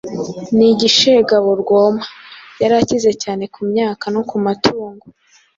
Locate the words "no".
4.15-4.21